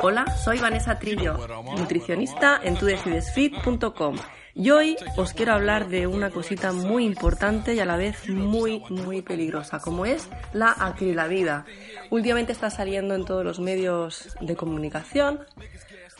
Hola, 0.00 0.24
soy 0.42 0.58
Vanessa 0.58 0.98
Trillo, 0.98 1.36
nutricionista 1.76 2.60
en 2.62 2.76
tudecidesfit.com. 2.76 4.16
Y 4.54 4.70
hoy 4.70 4.96
os 5.18 5.34
quiero 5.34 5.52
hablar 5.52 5.88
de 5.88 6.06
una 6.06 6.30
cosita 6.30 6.72
muy 6.72 7.04
importante 7.04 7.74
y 7.74 7.80
a 7.80 7.84
la 7.84 7.96
vez 7.96 8.30
muy, 8.30 8.82
muy 8.88 9.20
peligrosa, 9.20 9.80
como 9.80 10.06
es 10.06 10.30
la 10.54 10.74
acrilamida. 10.78 11.66
Últimamente 12.08 12.52
está 12.52 12.70
saliendo 12.70 13.14
en 13.14 13.26
todos 13.26 13.44
los 13.44 13.60
medios 13.60 14.34
de 14.40 14.56
comunicación, 14.56 15.40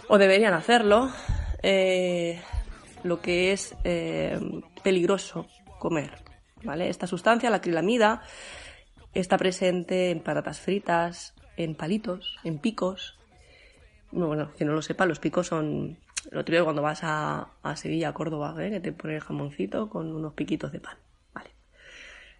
o 0.09 0.19
deberían 0.19 0.52
hacerlo, 0.52 1.10
eh, 1.62 2.42
lo 3.05 3.23
que 3.23 3.52
es 3.52 3.74
eh, 3.84 4.38
peligroso 4.82 5.46
comer. 5.78 6.10
¿vale? 6.62 6.91
Esta 6.91 7.06
sustancia, 7.06 7.48
la 7.48 7.56
acrilamida, 7.56 8.23
está 9.14 9.38
presente 9.38 10.10
en 10.10 10.20
patatas 10.20 10.60
fritas, 10.60 11.34
en 11.56 11.74
palitos, 11.74 12.36
en 12.44 12.58
picos. 12.58 13.18
Bueno, 14.10 14.52
que 14.56 14.64
no 14.64 14.72
lo 14.72 14.82
sepa, 14.82 15.06
los 15.06 15.18
picos 15.18 15.48
son 15.48 15.98
lo 16.30 16.44
típico 16.44 16.64
cuando 16.64 16.82
vas 16.82 17.00
a, 17.02 17.48
Sevilla, 17.76 18.10
a 18.10 18.14
Córdoba, 18.14 18.54
¿eh? 18.58 18.70
que 18.70 18.80
te 18.80 18.92
ponen 18.92 19.20
jamoncito 19.20 19.88
con 19.88 20.14
unos 20.14 20.34
piquitos 20.34 20.72
de 20.72 20.80
pan. 20.80 20.96
Vale. 21.32 21.50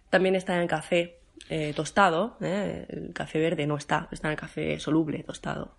También 0.09 0.35
está 0.35 0.61
en 0.61 0.67
café 0.67 1.19
eh, 1.49 1.73
tostado, 1.75 2.37
¿eh? 2.41 2.85
el 2.89 3.13
café 3.13 3.39
verde 3.39 3.65
no 3.65 3.77
está, 3.77 4.07
está 4.11 4.27
en 4.27 4.33
el 4.33 4.39
café 4.39 4.79
soluble, 4.79 5.23
tostado. 5.23 5.75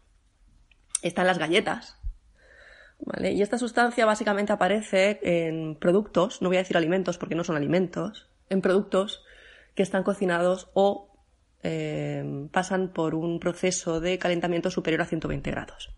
Están 1.02 1.26
las 1.26 1.38
galletas, 1.38 1.98
¿vale? 3.00 3.32
Y 3.32 3.42
esta 3.42 3.58
sustancia 3.58 4.06
básicamente 4.06 4.52
aparece 4.52 5.20
en 5.22 5.76
productos, 5.76 6.42
no 6.42 6.48
voy 6.48 6.56
a 6.56 6.60
decir 6.60 6.76
alimentos 6.76 7.18
porque 7.18 7.34
no 7.34 7.44
son 7.44 7.56
alimentos, 7.56 8.28
en 8.48 8.60
productos 8.60 9.24
que 9.74 9.82
están 9.82 10.02
cocinados 10.02 10.70
o 10.74 11.10
eh, 11.62 12.48
pasan 12.52 12.88
por 12.92 13.14
un 13.14 13.38
proceso 13.38 14.00
de 14.00 14.18
calentamiento 14.18 14.70
superior 14.70 15.02
a 15.02 15.06
120 15.06 15.50
grados. 15.50 15.94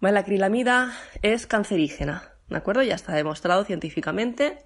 La 0.00 0.20
acrilamida 0.20 0.92
es 1.22 1.46
cancerígena, 1.46 2.34
¿de 2.48 2.56
acuerdo? 2.56 2.82
Ya 2.82 2.94
está 2.94 3.14
demostrado 3.14 3.64
científicamente 3.64 4.58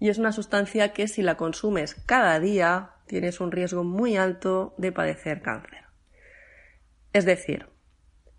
y 0.00 0.08
es 0.08 0.18
una 0.18 0.32
sustancia 0.32 0.92
que 0.92 1.08
si 1.08 1.22
la 1.22 1.36
consumes 1.36 1.94
cada 2.06 2.40
día 2.40 2.92
tienes 3.06 3.40
un 3.40 3.52
riesgo 3.52 3.84
muy 3.84 4.16
alto 4.16 4.74
de 4.78 4.92
padecer 4.92 5.42
cáncer. 5.42 5.84
Es 7.12 7.24
decir, 7.24 7.68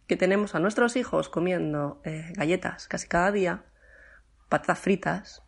que 0.07 0.17
tenemos 0.17 0.55
a 0.55 0.59
nuestros 0.59 0.95
hijos 0.95 1.29
comiendo 1.29 2.01
eh, 2.03 2.31
galletas 2.35 2.87
casi 2.87 3.07
cada 3.07 3.31
día, 3.31 3.65
patatas 4.47 4.79
fritas, 4.79 5.43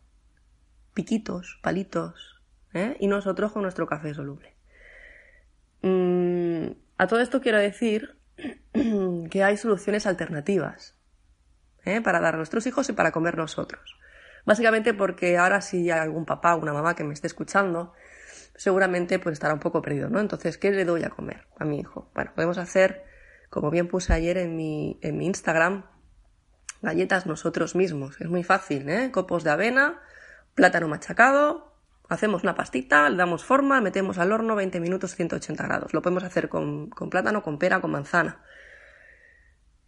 piquitos, 0.94 1.58
palitos, 1.62 2.41
¿eh? 2.74 2.96
y 3.00 3.06
nosotros 3.06 3.52
con 3.52 3.62
nuestro 3.62 3.86
café 3.86 4.14
soluble. 4.14 4.54
Mm, 5.82 6.72
a 6.98 7.06
todo 7.06 7.20
esto 7.20 7.40
quiero 7.40 7.58
decir 7.58 8.16
que 9.30 9.44
hay 9.44 9.56
soluciones 9.56 10.06
alternativas 10.06 10.96
¿eh? 11.84 12.00
para 12.00 12.20
dar 12.20 12.34
a 12.34 12.36
nuestros 12.36 12.66
hijos 12.66 12.88
y 12.88 12.92
para 12.92 13.12
comer 13.12 13.36
nosotros. 13.36 13.98
Básicamente 14.44 14.94
porque 14.94 15.38
ahora 15.38 15.60
si 15.60 15.90
hay 15.90 16.00
algún 16.00 16.24
papá 16.24 16.54
o 16.54 16.58
una 16.58 16.72
mamá 16.72 16.94
que 16.94 17.04
me 17.04 17.14
esté 17.14 17.26
escuchando, 17.26 17.92
seguramente 18.56 19.18
pues 19.18 19.34
estará 19.34 19.54
un 19.54 19.60
poco 19.60 19.82
perdido, 19.82 20.08
¿no? 20.08 20.20
Entonces, 20.20 20.58
¿qué 20.58 20.70
le 20.70 20.84
doy 20.84 21.04
a 21.04 21.10
comer 21.10 21.46
a 21.58 21.64
mi 21.64 21.80
hijo? 21.80 22.10
Bueno, 22.14 22.32
podemos 22.34 22.58
hacer, 22.58 23.04
como 23.50 23.70
bien 23.70 23.88
puse 23.88 24.12
ayer 24.12 24.38
en 24.38 24.56
mi, 24.56 24.98
en 25.02 25.16
mi 25.16 25.26
Instagram, 25.26 25.86
galletas 26.80 27.26
nosotros 27.26 27.76
mismos. 27.76 28.20
Es 28.20 28.28
muy 28.28 28.42
fácil, 28.42 28.88
¿eh? 28.88 29.10
Copos 29.12 29.44
de 29.44 29.50
avena, 29.50 30.00
plátano 30.54 30.88
machacado, 30.88 31.71
Hacemos 32.12 32.42
una 32.42 32.54
pastita, 32.54 33.08
le 33.08 33.16
damos 33.16 33.42
forma, 33.42 33.80
metemos 33.80 34.18
al 34.18 34.32
horno 34.32 34.54
20 34.54 34.80
minutos 34.80 35.14
180 35.16 35.64
grados. 35.64 35.94
Lo 35.94 36.02
podemos 36.02 36.22
hacer 36.22 36.50
con, 36.50 36.90
plátano, 36.90 37.42
con 37.42 37.58
pera, 37.58 37.80
con 37.80 37.90
manzana. 37.90 38.42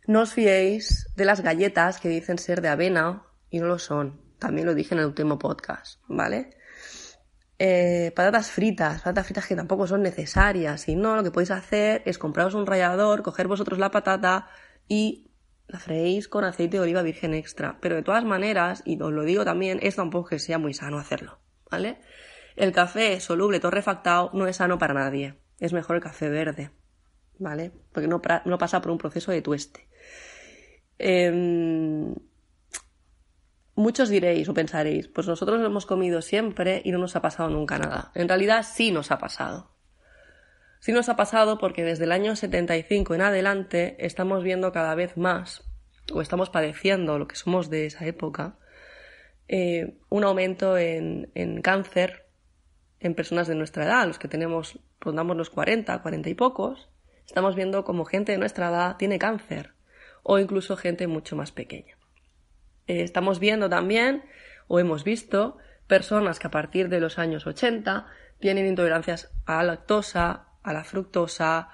No 0.07 0.23
os 0.23 0.33
fiéis 0.33 1.07
de 1.17 1.27
las 1.27 1.43
galletas 1.43 2.01
que 2.01 2.09
dicen 2.09 2.39
ser 2.39 2.63
de 2.63 2.69
avena 2.69 3.25
y 3.51 3.61
no 3.61 3.67
lo 3.67 3.79
son. 3.79 4.23
También 4.39 4.67
lo 4.67 4.75
dije 4.75 4.95
en 4.95 5.01
el 5.01 5.07
último 5.07 5.39
podcast, 5.39 6.01
¿vale? 6.09 6.57
Eh, 7.59 8.11
patatas 8.17 8.51
fritas, 8.51 9.03
patatas 9.03 9.27
fritas 9.27 9.47
que 9.47 9.55
tampoco 9.55 9.87
son 9.87 10.01
necesarias. 10.01 10.89
Y 10.89 10.97
no, 10.97 11.17
lo 11.17 11.25
que 11.25 11.31
podéis 11.31 11.51
hacer 11.51 12.01
es 12.07 12.17
compraros 12.17 12.55
un 12.55 12.65
rallador, 12.65 13.23
coger 13.23 13.49
vosotros 13.49 13.79
la 13.79 13.91
patata 13.91 14.49
y 14.89 15.31
la 15.69 15.79
freéis 15.79 16.29
con 16.29 16.45
aceite 16.45 16.79
de 16.79 16.85
oliva 16.85 17.03
virgen 17.03 17.35
extra. 17.35 17.77
Pero 17.83 17.97
de 17.97 18.03
todas 18.03 18.25
maneras, 18.25 18.83
y 18.87 18.99
os 18.99 19.13
lo 19.13 19.25
digo 19.25 19.45
también, 19.45 19.79
es 19.83 19.97
tampoco 19.97 20.31
que 20.31 20.39
sea 20.39 20.57
muy 20.57 20.73
sano 20.73 20.99
hacerlo. 20.99 21.44
¿Vale? 21.75 21.97
El 22.55 22.71
café 22.71 23.19
soluble 23.19 23.59
torrefactado 23.59 24.31
no 24.33 24.47
es 24.47 24.57
sano 24.57 24.79
para 24.79 24.95
nadie. 24.95 25.35
Es 25.59 25.73
mejor 25.73 25.97
el 25.97 26.03
café 26.03 26.29
verde, 26.29 26.71
¿vale? 27.39 27.73
Porque 27.93 28.07
no, 28.07 28.21
pasa 28.23 28.81
por 28.81 28.93
un 28.93 28.99
proceso 28.99 29.33
de 29.33 29.43
tueste. 29.43 29.89
Em, 30.99 32.15
muchos 33.75 34.09
diréis 34.09 34.49
o 34.49 34.55
pensaréis, 34.55 35.09
pues 35.09 35.27
nosotros 35.27 35.59
lo 35.59 35.67
hemos 35.67 35.85
comido 35.85 36.23
siempre 36.23 36.81
y 36.85 36.93
no 36.93 36.99
nos 36.99 37.17
ha 37.17 37.23
pasado 37.23 37.51
nunca 37.51 37.77
nada. 37.77 38.13
En 38.15 38.29
realidad 38.29 38.65
sí 38.65 38.93
nos 38.93 39.11
ha 39.11 39.19
pasado. 39.19 39.75
Sí 40.79 40.93
nos 40.93 41.09
ha 41.09 41.17
pasado 41.17 41.59
porque 41.59 41.83
desde 41.83 42.05
el 42.05 42.13
año 42.13 42.37
75 42.37 43.17
en 43.17 43.23
adelante 43.23 43.97
estamos 43.99 44.45
viendo 44.45 44.71
cada 44.71 44.95
vez 44.95 45.17
más, 45.17 45.65
o 46.13 46.21
estamos 46.21 46.51
padeciendo 46.51 47.19
lo 47.19 47.27
que 47.27 47.37
somos 47.37 47.69
de 47.69 47.87
esa 47.87 48.07
época, 48.07 48.59
eh, 49.49 49.99
un 50.09 50.25
aumento 50.25 50.79
en, 50.79 51.61
cáncer 51.63 52.27
en 53.01 53.15
personas 53.15 53.47
de 53.49 53.55
nuestra 53.55 53.85
edad, 53.85 54.07
los 54.07 54.19
que 54.19 54.29
tenemos, 54.29 54.79
rondamos 55.01 55.37
los 55.37 55.51
40, 55.51 56.01
40 56.01 56.29
y 56.29 56.35
pocos, 56.35 56.89
estamos 57.27 57.55
viendo 57.55 57.85
como 57.85 58.05
gente 58.05 58.33
de 58.33 58.39
nuestra 58.39 58.71
edad 58.71 58.97
tiene 58.97 59.19
cáncer 59.19 59.73
o 60.23 60.39
incluso 60.39 60.77
gente 60.77 61.07
mucho 61.07 61.37
más 61.37 61.53
pequeña. 61.53 61.99
Eh, 62.87 63.03
estamos 63.03 63.39
viendo 63.41 63.69
también, 63.69 64.25
o 64.69 64.79
hemos 64.79 65.05
visto, 65.05 65.59
personas 65.87 66.39
que 66.39 66.47
a 66.47 66.51
partir 66.51 66.89
de 66.89 67.01
los 67.01 67.19
años 67.19 67.47
80 67.47 68.07
tienen 68.41 68.67
intolerancias 68.67 69.31
a 69.45 69.57
la 69.59 69.65
lactosa, 69.65 70.49
a 70.63 70.73
la 70.73 70.85
fructosa, 70.85 71.69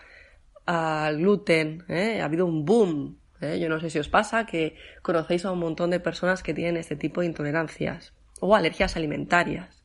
al 0.67 1.19
gluten. 1.19 1.85
¿eh? 1.89 2.21
Ha 2.21 2.25
habido 2.25 2.47
un 2.47 2.65
boom 2.65 3.20
¿eh? 3.41 3.59
Yo 3.61 3.69
no 3.69 3.81
sé 3.81 3.91
si 3.91 3.99
os 3.99 4.09
pasa 4.09 4.47
que 4.47 4.77
conocéis 5.03 5.45
a 5.45 5.53
un 5.53 5.59
montón 5.59 5.91
de 5.91 6.01
personas 6.01 6.43
que 6.43 6.55
tienen 6.55 6.77
este 6.77 6.97
tipo 6.97 7.21
de 7.21 7.27
intolerancias 7.27 8.13
o 8.41 8.55
alergias 8.55 8.97
alimentarias. 8.97 9.83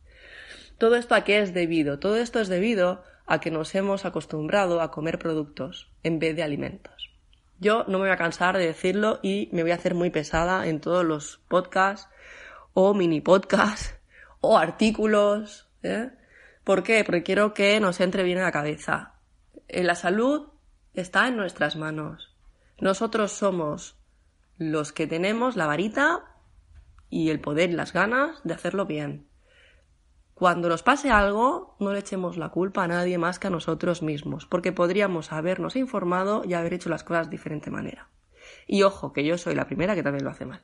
¿Todo 0.77 0.95
esto 0.95 1.15
a 1.15 1.23
qué 1.23 1.39
es 1.39 1.53
debido? 1.53 1.99
Todo 1.99 2.17
esto 2.17 2.39
es 2.39 2.47
debido 2.47 3.03
a 3.25 3.39
que 3.39 3.51
nos 3.51 3.73
hemos 3.75 4.05
acostumbrado 4.05 4.81
a 4.81 4.91
comer 4.91 5.19
productos 5.19 5.91
en 6.03 6.19
vez 6.19 6.35
de 6.35 6.43
alimentos. 6.43 7.11
Yo 7.59 7.85
no 7.87 7.97
me 7.99 8.05
voy 8.05 8.09
a 8.09 8.17
cansar 8.17 8.57
de 8.57 8.67
decirlo 8.67 9.19
y 9.23 9.49
me 9.53 9.61
voy 9.61 9.71
a 9.71 9.75
hacer 9.75 9.95
muy 9.95 10.09
pesada 10.09 10.67
en 10.67 10.81
todos 10.81 11.05
los 11.05 11.39
podcasts 11.47 12.09
o 12.73 12.93
mini 12.93 13.21
podcasts 13.21 13.95
o 14.41 14.57
artículos. 14.57 15.69
¿eh? 15.81 16.09
¿Por 16.63 16.83
qué? 16.83 17.03
Porque 17.05 17.23
quiero 17.23 17.53
que 17.53 17.79
nos 17.79 18.01
entre 18.01 18.23
bien 18.23 18.39
en 18.39 18.43
la 18.43 18.51
cabeza. 18.51 19.13
La 19.69 19.95
salud 19.95 20.49
está 20.93 21.27
en 21.27 21.37
nuestras 21.37 21.77
manos. 21.77 22.34
Nosotros 22.79 23.31
somos 23.31 23.97
los 24.57 24.91
que 24.91 25.07
tenemos 25.07 25.55
la 25.55 25.67
varita 25.67 26.23
y 27.09 27.29
el 27.29 27.39
poder 27.39 27.73
las 27.73 27.93
ganas 27.93 28.41
de 28.43 28.53
hacerlo 28.53 28.85
bien. 28.85 29.27
Cuando 30.33 30.67
nos 30.67 30.83
pase 30.83 31.11
algo, 31.11 31.77
no 31.79 31.93
le 31.93 31.99
echemos 31.99 32.35
la 32.35 32.49
culpa 32.49 32.83
a 32.83 32.87
nadie 32.87 33.17
más 33.17 33.39
que 33.39 33.47
a 33.47 33.49
nosotros 33.49 34.01
mismos, 34.01 34.45
porque 34.45 34.73
podríamos 34.73 35.31
habernos 35.31 35.77
informado 35.77 36.43
y 36.43 36.53
haber 36.53 36.73
hecho 36.73 36.89
las 36.89 37.05
cosas 37.05 37.27
de 37.27 37.31
diferente 37.31 37.71
manera. 37.71 38.09
Y 38.67 38.83
ojo, 38.83 39.13
que 39.13 39.25
yo 39.25 39.37
soy 39.37 39.55
la 39.55 39.65
primera 39.65 39.95
que 39.95 40.03
también 40.03 40.25
lo 40.25 40.31
hace 40.31 40.45
mal. 40.45 40.61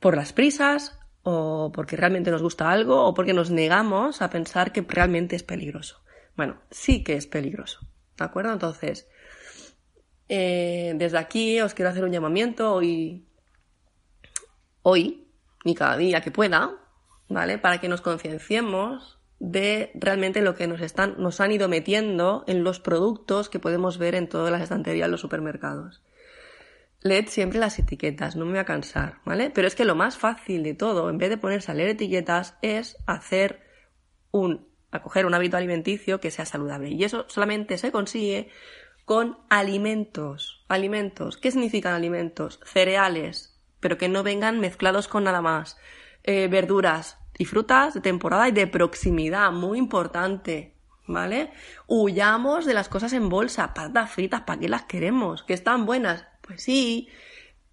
Por 0.00 0.16
las 0.16 0.32
prisas, 0.32 0.98
o 1.22 1.70
porque 1.72 1.96
realmente 1.96 2.32
nos 2.32 2.42
gusta 2.42 2.70
algo, 2.70 3.04
o 3.06 3.14
porque 3.14 3.32
nos 3.32 3.52
negamos 3.52 4.22
a 4.22 4.30
pensar 4.30 4.72
que 4.72 4.84
realmente 4.88 5.36
es 5.36 5.44
peligroso. 5.44 6.02
Bueno, 6.36 6.56
sí 6.70 7.04
que 7.04 7.14
es 7.14 7.28
peligroso. 7.28 7.86
¿De 8.18 8.24
acuerdo? 8.24 8.52
Entonces, 8.52 9.08
eh, 10.34 10.94
desde 10.96 11.18
aquí 11.18 11.60
os 11.60 11.74
quiero 11.74 11.90
hacer 11.90 12.04
un 12.04 12.10
llamamiento 12.10 12.72
hoy, 12.72 13.26
hoy, 14.80 15.28
y 15.62 15.74
cada 15.74 15.98
día 15.98 16.22
que 16.22 16.30
pueda, 16.30 16.70
¿vale? 17.28 17.58
Para 17.58 17.82
que 17.82 17.88
nos 17.90 18.00
concienciemos 18.00 19.18
de 19.40 19.90
realmente 19.92 20.40
lo 20.40 20.54
que 20.54 20.66
nos 20.66 20.80
están, 20.80 21.16
nos 21.18 21.42
han 21.42 21.52
ido 21.52 21.68
metiendo 21.68 22.44
en 22.46 22.64
los 22.64 22.80
productos 22.80 23.50
que 23.50 23.58
podemos 23.58 23.98
ver 23.98 24.14
en 24.14 24.26
todas 24.26 24.50
las 24.50 24.62
estanterías 24.62 25.08
de 25.08 25.10
los 25.10 25.20
supermercados. 25.20 26.02
Leed 27.02 27.28
siempre 27.28 27.58
las 27.58 27.78
etiquetas, 27.78 28.34
no 28.34 28.46
me 28.46 28.52
voy 28.52 28.60
a 28.60 28.64
cansar, 28.64 29.18
¿vale? 29.26 29.50
Pero 29.50 29.68
es 29.68 29.74
que 29.74 29.84
lo 29.84 29.96
más 29.96 30.16
fácil 30.16 30.62
de 30.62 30.72
todo, 30.72 31.10
en 31.10 31.18
vez 31.18 31.28
de 31.28 31.36
ponerse 31.36 31.72
a 31.72 31.74
leer 31.74 31.90
etiquetas, 31.90 32.56
es 32.62 32.96
hacer 33.06 33.60
un, 34.30 34.66
acoger 34.90 35.26
un 35.26 35.34
hábito 35.34 35.58
alimenticio 35.58 36.20
que 36.20 36.30
sea 36.30 36.46
saludable. 36.46 36.88
Y 36.88 37.04
eso 37.04 37.26
solamente 37.28 37.76
se 37.76 37.92
consigue 37.92 38.48
con 39.12 39.36
alimentos. 39.50 40.64
Alimentos. 40.68 41.36
¿Qué 41.36 41.50
significan 41.50 41.92
alimentos? 41.92 42.60
Cereales, 42.64 43.60
pero 43.78 43.98
que 43.98 44.08
no 44.08 44.22
vengan 44.22 44.58
mezclados 44.58 45.06
con 45.06 45.24
nada 45.24 45.42
más. 45.42 45.76
Eh, 46.24 46.48
verduras 46.48 47.18
y 47.36 47.44
frutas 47.44 47.92
de 47.92 48.00
temporada 48.00 48.48
y 48.48 48.52
de 48.52 48.66
proximidad, 48.66 49.52
muy 49.52 49.76
importante. 49.76 50.76
¿vale? 51.06 51.52
Huyamos 51.88 52.64
de 52.64 52.72
las 52.72 52.88
cosas 52.88 53.12
en 53.12 53.28
bolsa, 53.28 53.74
patatas 53.74 54.10
fritas, 54.10 54.40
¿para 54.46 54.60
qué 54.60 54.70
las 54.70 54.84
queremos? 54.84 55.42
¿Que 55.42 55.52
están 55.52 55.84
buenas? 55.84 56.24
Pues 56.40 56.62
sí, 56.62 57.10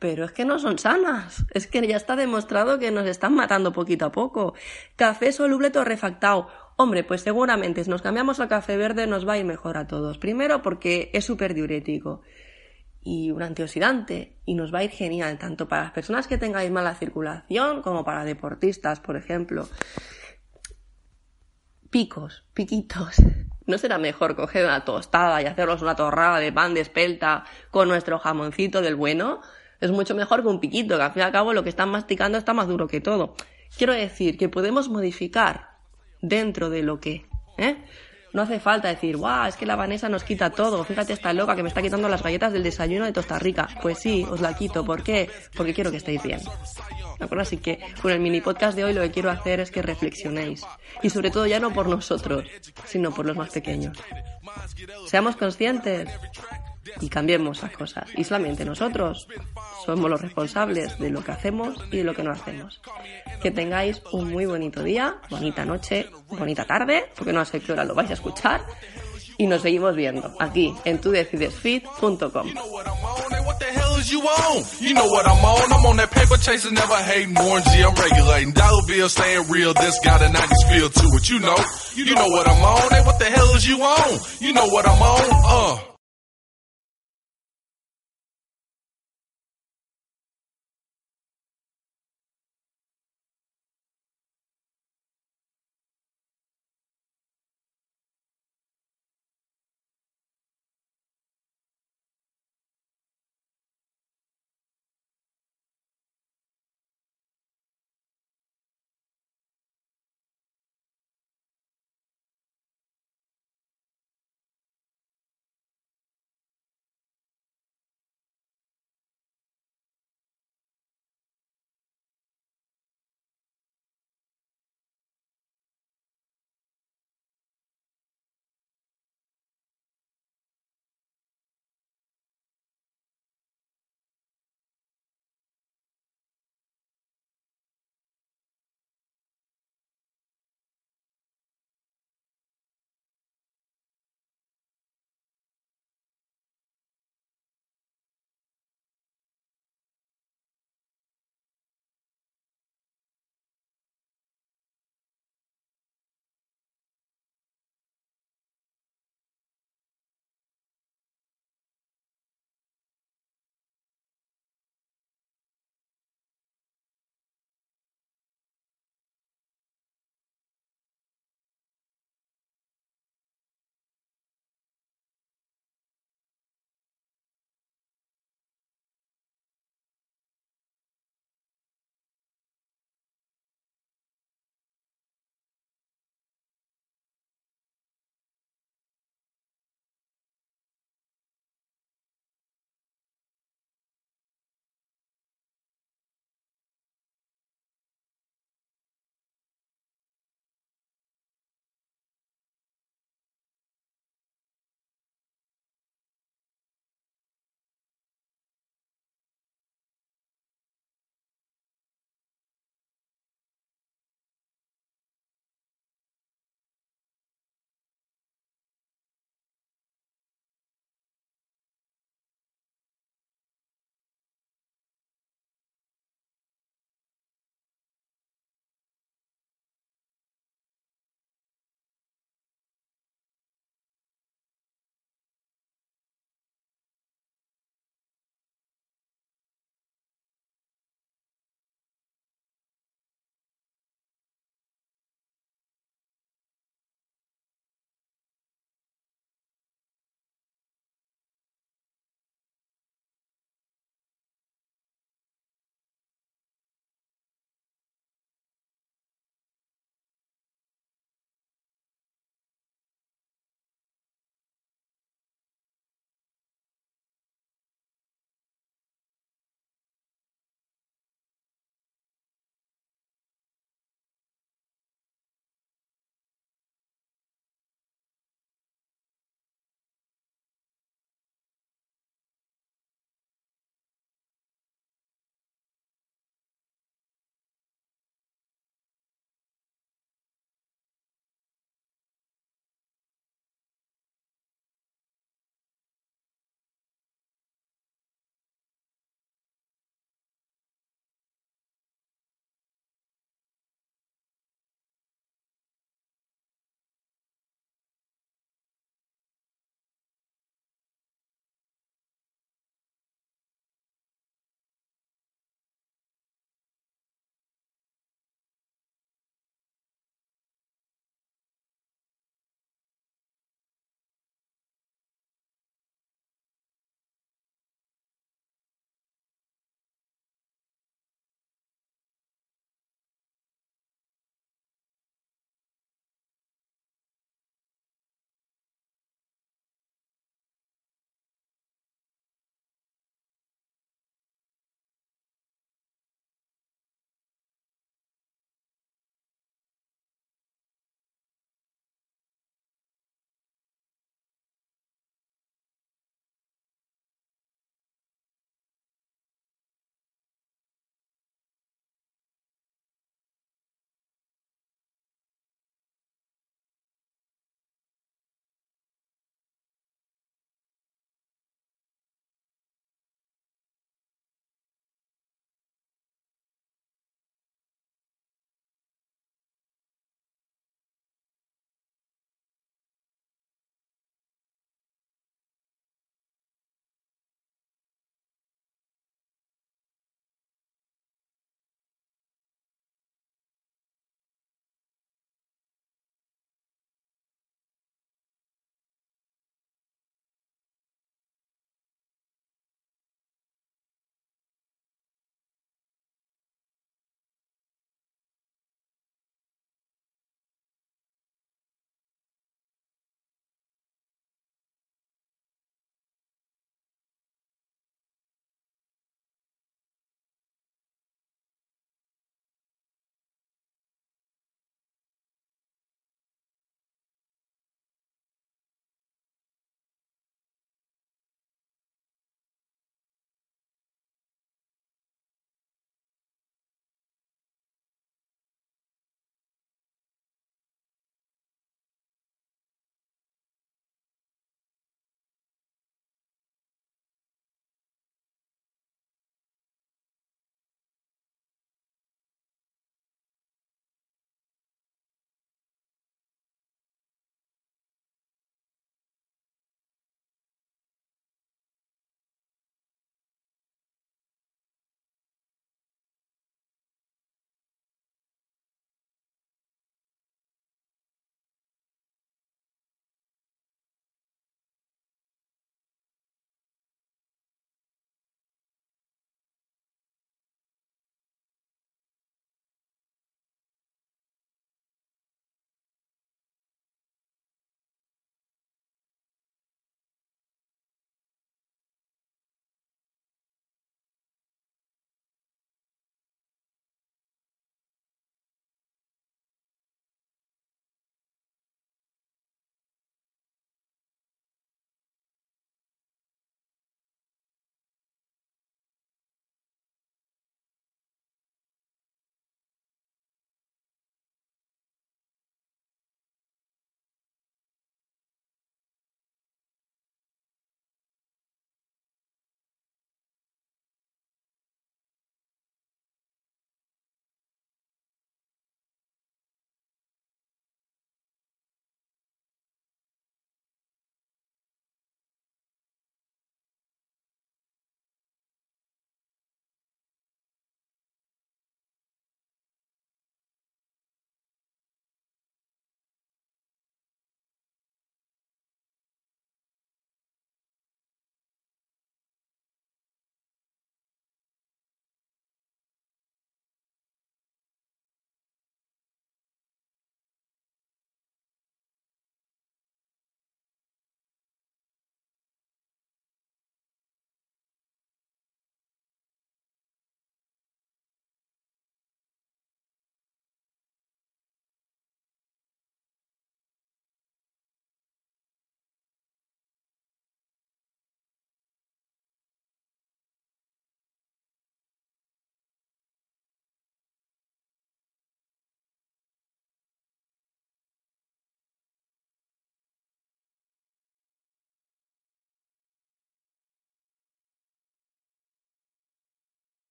pero 0.00 0.24
es 0.24 0.32
que 0.32 0.44
no 0.44 0.58
son 0.58 0.80
sanas. 0.80 1.44
Es 1.52 1.68
que 1.68 1.86
ya 1.86 1.96
está 1.96 2.16
demostrado 2.16 2.80
que 2.80 2.90
nos 2.90 3.06
están 3.06 3.36
matando 3.36 3.72
poquito 3.72 4.06
a 4.06 4.10
poco. 4.10 4.54
Café 4.96 5.30
soluble 5.30 5.70
torrefactado. 5.70 6.48
Hombre, 6.82 7.04
pues 7.04 7.20
seguramente 7.20 7.84
si 7.84 7.90
nos 7.90 8.00
cambiamos 8.00 8.40
al 8.40 8.48
café 8.48 8.78
verde 8.78 9.06
nos 9.06 9.28
va 9.28 9.34
a 9.34 9.38
ir 9.38 9.44
mejor 9.44 9.76
a 9.76 9.86
todos. 9.86 10.16
Primero 10.16 10.62
porque 10.62 11.10
es 11.12 11.26
súper 11.26 11.52
diurético 11.52 12.22
y 13.02 13.32
un 13.32 13.42
antioxidante 13.42 14.38
y 14.46 14.54
nos 14.54 14.72
va 14.72 14.78
a 14.78 14.84
ir 14.84 14.90
genial 14.90 15.38
tanto 15.38 15.68
para 15.68 15.82
las 15.82 15.92
personas 15.92 16.26
que 16.26 16.38
tengáis 16.38 16.70
mala 16.70 16.94
circulación 16.94 17.82
como 17.82 18.02
para 18.02 18.24
deportistas, 18.24 18.98
por 18.98 19.18
ejemplo. 19.18 19.68
Picos, 21.90 22.46
piquitos. 22.54 23.16
¿No 23.66 23.76
será 23.76 23.98
mejor 23.98 24.34
coger 24.34 24.64
una 24.64 24.82
tostada 24.82 25.42
y 25.42 25.44
hacerlos 25.44 25.82
una 25.82 25.96
torrada 25.96 26.38
de 26.38 26.50
pan 26.50 26.72
de 26.72 26.80
espelta 26.80 27.44
con 27.70 27.88
nuestro 27.88 28.18
jamoncito 28.18 28.80
del 28.80 28.96
bueno? 28.96 29.42
Es 29.82 29.90
mucho 29.90 30.14
mejor 30.14 30.40
que 30.40 30.48
un 30.48 30.60
piquito, 30.60 30.96
que 30.96 31.02
al 31.02 31.12
fin 31.12 31.20
y 31.20 31.24
al 31.26 31.32
cabo 31.32 31.52
lo 31.52 31.62
que 31.62 31.68
están 31.68 31.90
masticando 31.90 32.38
está 32.38 32.54
más 32.54 32.68
duro 32.68 32.88
que 32.88 33.02
todo. 33.02 33.34
Quiero 33.76 33.92
decir 33.92 34.38
que 34.38 34.48
podemos 34.48 34.88
modificar 34.88 35.69
dentro 36.20 36.70
de 36.70 36.82
lo 36.82 37.00
que, 37.00 37.26
¿eh? 37.58 37.76
No 38.32 38.42
hace 38.42 38.60
falta 38.60 38.88
decir, 38.88 39.16
guau, 39.16 39.48
es 39.48 39.56
que 39.56 39.66
la 39.66 39.74
Vanessa 39.74 40.08
nos 40.08 40.22
quita 40.22 40.50
todo. 40.50 40.84
Fíjate, 40.84 41.12
esta 41.12 41.32
loca 41.32 41.56
que 41.56 41.64
me 41.64 41.68
está 41.68 41.82
quitando 41.82 42.08
las 42.08 42.22
galletas 42.22 42.52
del 42.52 42.62
desayuno 42.62 43.04
de 43.04 43.12
Costa 43.12 43.40
Rica. 43.40 43.68
Pues 43.82 43.98
sí, 43.98 44.24
os 44.30 44.40
la 44.40 44.54
quito. 44.54 44.84
¿Por 44.84 45.02
qué? 45.02 45.28
Porque 45.56 45.74
quiero 45.74 45.90
que 45.90 45.96
estéis 45.96 46.22
bien. 46.22 46.40
¿De 47.18 47.24
acuerdo? 47.24 47.42
Así 47.42 47.56
que 47.56 47.80
con 48.00 48.12
el 48.12 48.20
mini 48.20 48.40
podcast 48.40 48.76
de 48.76 48.84
hoy 48.84 48.94
lo 48.94 49.02
que 49.02 49.10
quiero 49.10 49.30
hacer 49.30 49.58
es 49.58 49.72
que 49.72 49.82
reflexionéis. 49.82 50.64
Y 51.02 51.10
sobre 51.10 51.32
todo 51.32 51.46
ya 51.46 51.58
no 51.58 51.72
por 51.72 51.88
nosotros, 51.88 52.44
sino 52.86 53.12
por 53.12 53.26
los 53.26 53.36
más 53.36 53.50
pequeños. 53.50 53.98
Seamos 55.06 55.34
conscientes 55.34 56.08
y 57.00 57.08
cambiemos 57.08 57.62
las 57.62 57.72
cosas. 57.72 58.08
Y 58.16 58.24
solamente 58.24 58.64
nosotros 58.64 59.26
somos 59.84 60.10
los 60.10 60.20
responsables 60.20 60.98
de 60.98 61.10
lo 61.10 61.22
que 61.22 61.32
hacemos 61.32 61.76
y 61.90 61.98
de 61.98 62.04
lo 62.04 62.14
que 62.14 62.22
no 62.22 62.32
hacemos. 62.32 62.80
Que 63.42 63.50
tengáis 63.50 64.02
un 64.12 64.30
muy 64.30 64.46
bonito 64.46 64.82
día, 64.82 65.16
bonita 65.28 65.64
noche, 65.64 66.10
bonita 66.28 66.64
tarde, 66.64 67.10
porque 67.16 67.32
no 67.32 67.44
sé 67.44 67.60
qué 67.60 67.72
hora 67.72 67.84
lo 67.84 67.94
vais 67.94 68.10
a 68.10 68.14
escuchar. 68.14 68.64
Y 69.38 69.46
nos 69.46 69.62
seguimos 69.62 69.96
viendo 69.96 70.34
aquí 70.38 70.74
en 70.84 71.00
tudecidesfit.com. 71.00 72.48
you 74.10 74.20
on. 74.20 74.64
You 74.80 74.94
know 74.94 75.06
what 75.06 75.26
I'm 75.26 75.44
on. 75.44 75.72
I'm 75.72 75.86
on 75.86 75.96
that 75.96 76.10
paper 76.10 76.36
chasing, 76.36 76.74
never 76.74 76.96
hating 76.96 77.36
orange. 77.38 77.66
I'm 77.68 77.94
regulating. 77.94 78.52
Dollar 78.52 78.82
bill 78.86 79.08
staying 79.08 79.48
real. 79.48 79.72
This 79.74 79.98
got 80.04 80.20
a 80.20 80.26
90s 80.26 80.68
feel 80.68 80.90
to 80.90 81.06
it. 81.16 81.30
You 81.30 81.38
know, 81.38 81.56
you 81.94 82.14
know 82.14 82.28
what 82.28 82.48
I'm 82.48 82.62
on. 82.62 82.90
Hey, 82.90 83.02
what 83.04 83.18
the 83.18 83.26
hell 83.26 83.54
is 83.54 83.66
you 83.66 83.80
on? 83.82 84.18
You 84.40 84.52
know 84.52 84.66
what 84.66 84.88
I'm 84.88 85.00
on. 85.00 85.89